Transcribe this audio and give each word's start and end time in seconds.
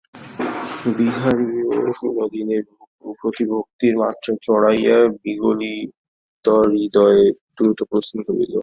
বিহারীও 0.97 1.69
বিনোদিনীর 1.99 2.63
প্রতি 3.19 3.43
ভক্তির 3.51 3.95
মাত্রা 3.97 4.33
চড়াইয়া 4.45 4.97
বিগলিতহৃদয়ে 5.23 7.23
দ্রুত 7.55 7.79
প্রস্থান 7.89 8.19
করিল। 8.27 8.53